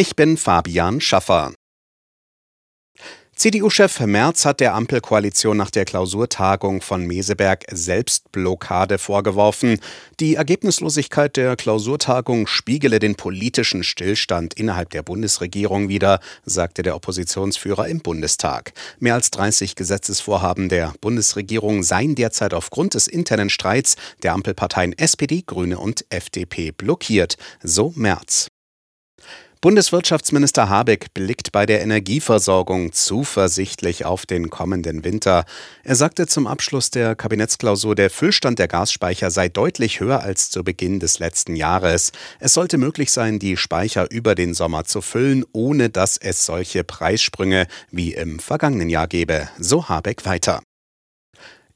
Ich 0.00 0.14
bin 0.14 0.36
Fabian 0.36 1.00
Schaffer. 1.00 1.52
CDU-Chef 3.34 3.98
Merz 3.98 4.44
hat 4.44 4.60
der 4.60 4.74
Ampelkoalition 4.74 5.56
nach 5.56 5.72
der 5.72 5.86
Klausurtagung 5.86 6.82
von 6.82 7.04
Meseberg 7.04 7.64
Selbstblockade 7.68 8.98
vorgeworfen. 8.98 9.80
Die 10.20 10.36
Ergebnislosigkeit 10.36 11.36
der 11.36 11.56
Klausurtagung 11.56 12.46
spiegele 12.46 13.00
den 13.00 13.16
politischen 13.16 13.82
Stillstand 13.82 14.54
innerhalb 14.54 14.90
der 14.90 15.02
Bundesregierung 15.02 15.88
wider, 15.88 16.20
sagte 16.44 16.82
der 16.82 16.94
Oppositionsführer 16.94 17.88
im 17.88 17.98
Bundestag. 17.98 18.74
Mehr 19.00 19.14
als 19.14 19.32
30 19.32 19.74
Gesetzesvorhaben 19.74 20.68
der 20.68 20.94
Bundesregierung 21.00 21.82
seien 21.82 22.14
derzeit 22.14 22.54
aufgrund 22.54 22.94
des 22.94 23.08
internen 23.08 23.50
Streits 23.50 23.96
der 24.22 24.34
Ampelparteien 24.34 24.96
SPD, 24.96 25.42
Grüne 25.44 25.80
und 25.80 26.04
FDP 26.08 26.70
blockiert, 26.70 27.36
so 27.64 27.92
Merz. 27.96 28.48
Bundeswirtschaftsminister 29.60 30.68
Habeck 30.68 31.12
blickt 31.14 31.50
bei 31.50 31.66
der 31.66 31.82
Energieversorgung 31.82 32.92
zuversichtlich 32.92 34.04
auf 34.04 34.24
den 34.24 34.50
kommenden 34.50 35.02
Winter. 35.02 35.44
Er 35.82 35.96
sagte 35.96 36.28
zum 36.28 36.46
Abschluss 36.46 36.90
der 36.90 37.16
Kabinettsklausur, 37.16 37.96
der 37.96 38.08
Füllstand 38.08 38.60
der 38.60 38.68
Gasspeicher 38.68 39.32
sei 39.32 39.48
deutlich 39.48 39.98
höher 39.98 40.22
als 40.22 40.50
zu 40.50 40.62
Beginn 40.62 41.00
des 41.00 41.18
letzten 41.18 41.56
Jahres. 41.56 42.12
Es 42.38 42.52
sollte 42.54 42.78
möglich 42.78 43.10
sein, 43.10 43.40
die 43.40 43.56
Speicher 43.56 44.08
über 44.12 44.36
den 44.36 44.54
Sommer 44.54 44.84
zu 44.84 45.00
füllen, 45.00 45.44
ohne 45.52 45.90
dass 45.90 46.18
es 46.18 46.46
solche 46.46 46.84
Preissprünge 46.84 47.66
wie 47.90 48.14
im 48.14 48.38
vergangenen 48.38 48.88
Jahr 48.88 49.08
gebe. 49.08 49.48
So 49.58 49.88
Habeck 49.88 50.24
weiter. 50.24 50.62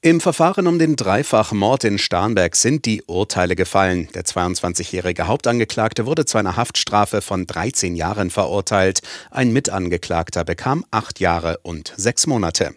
Im 0.04 0.20
Verfahren 0.20 0.66
um 0.66 0.80
den 0.80 0.96
Dreifachmord 0.96 1.84
in 1.84 1.96
Starnberg 1.96 2.56
sind 2.56 2.86
die 2.86 3.04
Urteile 3.06 3.54
gefallen. 3.54 4.08
Der 4.16 4.24
22-jährige 4.24 5.28
Hauptangeklagte 5.28 6.06
wurde 6.06 6.24
zu 6.24 6.38
einer 6.38 6.56
Haftstrafe 6.56 7.22
von 7.22 7.46
13 7.46 7.94
Jahren 7.94 8.30
verurteilt. 8.30 9.02
Ein 9.30 9.52
Mitangeklagter 9.52 10.42
bekam 10.42 10.84
acht 10.90 11.20
Jahre 11.20 11.60
und 11.62 11.94
sechs 11.96 12.26
Monate. 12.26 12.74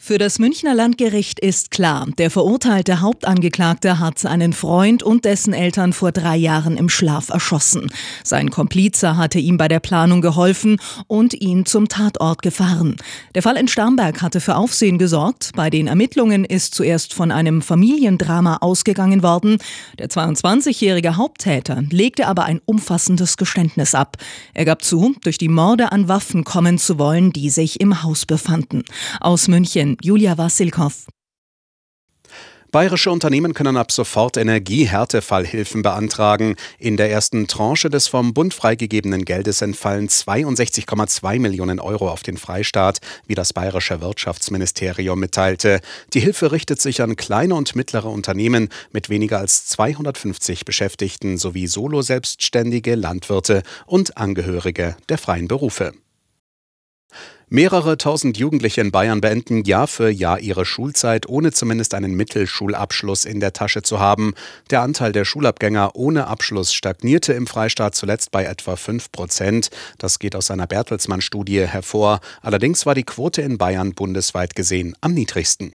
Für 0.00 0.16
das 0.16 0.38
Münchner 0.38 0.74
Landgericht 0.74 1.40
ist 1.40 1.72
klar, 1.72 2.06
der 2.16 2.30
verurteilte 2.30 3.00
Hauptangeklagte 3.00 3.98
hat 3.98 4.24
einen 4.24 4.52
Freund 4.52 5.02
und 5.02 5.24
dessen 5.24 5.52
Eltern 5.52 5.92
vor 5.92 6.12
drei 6.12 6.36
Jahren 6.36 6.76
im 6.76 6.88
Schlaf 6.88 7.28
erschossen. 7.30 7.90
Sein 8.22 8.48
Komplize 8.48 9.16
hatte 9.16 9.40
ihm 9.40 9.58
bei 9.58 9.66
der 9.66 9.80
Planung 9.80 10.22
geholfen 10.22 10.80
und 11.08 11.34
ihn 11.34 11.66
zum 11.66 11.88
Tatort 11.88 12.42
gefahren. 12.42 12.96
Der 13.34 13.42
Fall 13.42 13.56
in 13.56 13.68
Starnberg 13.68 14.22
hatte 14.22 14.40
für 14.40 14.56
Aufsehen 14.56 14.98
gesorgt. 14.98 15.50
Bei 15.56 15.68
den 15.68 15.88
Ermittlungen 15.88 16.44
ist 16.44 16.76
zuerst 16.76 17.12
von 17.12 17.32
einem 17.32 17.60
Familiendrama 17.60 18.58
ausgegangen 18.58 19.22
worden. 19.24 19.58
Der 19.98 20.08
22-jährige 20.08 21.16
Haupttäter 21.16 21.82
legte 21.90 22.28
aber 22.28 22.44
ein 22.44 22.60
umfassendes 22.64 23.36
Geständnis 23.36 23.94
ab. 23.94 24.16
Er 24.54 24.64
gab 24.64 24.84
zu, 24.84 25.16
durch 25.22 25.38
die 25.38 25.48
Morde 25.48 25.92
an 25.92 26.08
Waffen 26.08 26.44
kommen 26.44 26.78
zu 26.78 26.98
wollen, 26.98 27.32
die 27.32 27.50
sich 27.50 27.80
im 27.80 28.04
Haus 28.04 28.24
befanden. 28.24 28.84
Aus 29.20 29.48
München 29.48 29.87
Julia 30.02 30.36
Wassilkow. 30.36 31.06
Bayerische 32.70 33.10
Unternehmen 33.10 33.54
können 33.54 33.78
ab 33.78 33.90
sofort 33.90 34.36
Energiehärtefallhilfen 34.36 35.80
beantragen. 35.80 36.54
In 36.78 36.98
der 36.98 37.10
ersten 37.10 37.46
Tranche 37.46 37.88
des 37.88 38.08
vom 38.08 38.34
Bund 38.34 38.52
freigegebenen 38.52 39.24
Geldes 39.24 39.62
entfallen 39.62 40.08
62,2 40.08 41.40
Millionen 41.40 41.80
Euro 41.80 42.10
auf 42.10 42.22
den 42.22 42.36
Freistaat, 42.36 42.98
wie 43.26 43.34
das 43.34 43.54
bayerische 43.54 44.02
Wirtschaftsministerium 44.02 45.18
mitteilte. 45.18 45.80
Die 46.12 46.20
Hilfe 46.20 46.52
richtet 46.52 46.82
sich 46.82 47.00
an 47.00 47.16
kleine 47.16 47.54
und 47.54 47.74
mittlere 47.74 48.10
Unternehmen 48.10 48.68
mit 48.92 49.08
weniger 49.08 49.38
als 49.38 49.64
250 49.68 50.66
Beschäftigten 50.66 51.38
sowie 51.38 51.68
Solo-Selbstständige, 51.68 52.96
Landwirte 52.96 53.62
und 53.86 54.18
Angehörige 54.18 54.94
der 55.08 55.16
freien 55.16 55.48
Berufe. 55.48 55.94
Mehrere 57.50 57.96
tausend 57.96 58.36
Jugendliche 58.36 58.82
in 58.82 58.90
Bayern 58.90 59.22
beenden 59.22 59.64
Jahr 59.64 59.86
für 59.86 60.10
Jahr 60.10 60.38
ihre 60.38 60.66
Schulzeit, 60.66 61.26
ohne 61.30 61.50
zumindest 61.50 61.94
einen 61.94 62.14
Mittelschulabschluss 62.14 63.24
in 63.24 63.40
der 63.40 63.54
Tasche 63.54 63.80
zu 63.80 63.98
haben. 63.98 64.34
Der 64.68 64.82
Anteil 64.82 65.12
der 65.12 65.24
Schulabgänger 65.24 65.96
ohne 65.96 66.26
Abschluss 66.26 66.74
stagnierte 66.74 67.32
im 67.32 67.46
Freistaat 67.46 67.94
zuletzt 67.94 68.32
bei 68.32 68.44
etwa 68.44 68.76
5 68.76 69.10
Prozent. 69.12 69.70
Das 69.96 70.18
geht 70.18 70.36
aus 70.36 70.50
einer 70.50 70.66
Bertelsmann-Studie 70.66 71.66
hervor. 71.66 72.20
Allerdings 72.42 72.84
war 72.84 72.94
die 72.94 73.04
Quote 73.04 73.40
in 73.40 73.56
Bayern 73.56 73.94
bundesweit 73.94 74.54
gesehen 74.54 74.94
am 75.00 75.14
niedrigsten. 75.14 75.72